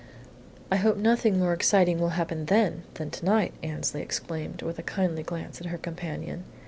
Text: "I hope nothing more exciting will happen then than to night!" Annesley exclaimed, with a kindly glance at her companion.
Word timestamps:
"I 0.71 0.77
hope 0.77 0.97
nothing 0.97 1.37
more 1.37 1.53
exciting 1.53 1.99
will 1.99 2.09
happen 2.17 2.45
then 2.45 2.81
than 2.95 3.11
to 3.11 3.23
night!" 3.23 3.53
Annesley 3.61 4.01
exclaimed, 4.01 4.63
with 4.63 4.79
a 4.79 4.81
kindly 4.81 5.21
glance 5.21 5.61
at 5.61 5.67
her 5.67 5.77
companion. 5.77 6.43